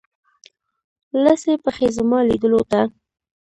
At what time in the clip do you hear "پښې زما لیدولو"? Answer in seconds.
1.63-2.61